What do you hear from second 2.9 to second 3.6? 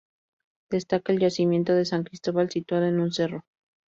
un cerro.